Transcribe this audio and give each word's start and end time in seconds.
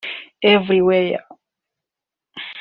Everywhere” 0.41 1.27